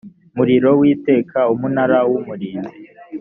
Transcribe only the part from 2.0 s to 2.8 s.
w umurinzi